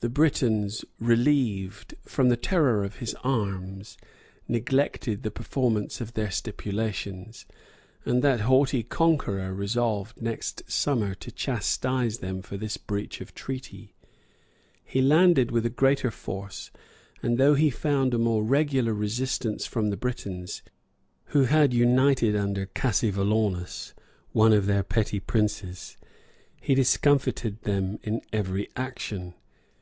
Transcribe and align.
The 0.00 0.08
Britons 0.08 0.84
relieved, 1.00 1.94
from 2.04 2.28
the 2.28 2.36
terror 2.36 2.84
of 2.84 2.98
his 2.98 3.14
arms, 3.24 3.98
neglected 4.46 5.24
the 5.24 5.30
performance 5.32 6.00
of 6.00 6.14
their 6.14 6.30
stipulations; 6.30 7.46
and 8.04 8.22
that 8.22 8.42
haughty 8.42 8.84
conqueror 8.84 9.52
resolved 9.52 10.22
next 10.22 10.62
summer 10.70 11.16
to 11.16 11.32
chastise 11.32 12.18
them 12.18 12.42
for 12.42 12.56
this 12.56 12.76
breach 12.76 13.20
of 13.20 13.34
treaty. 13.34 13.96
He 14.84 15.02
landed 15.02 15.50
with 15.50 15.66
a 15.66 15.68
greater 15.68 16.12
force; 16.12 16.70
and 17.20 17.36
though 17.36 17.54
he 17.56 17.68
found 17.68 18.14
a 18.14 18.18
more 18.18 18.44
regular 18.44 18.94
resistance 18.94 19.66
from 19.66 19.90
the 19.90 19.96
Britons, 19.96 20.62
who 21.30 21.46
had 21.46 21.74
united 21.74 22.36
under 22.36 22.66
Cassivelaunus, 22.66 23.94
one 24.30 24.52
of 24.52 24.66
their 24.66 24.84
petty 24.84 25.18
princes, 25.18 25.96
he 26.60 26.76
discomfited 26.76 27.62
them 27.62 27.98
in 28.04 28.20
every 28.32 28.68
action. 28.76 29.34